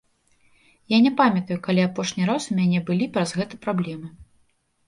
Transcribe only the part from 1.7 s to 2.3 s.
апошні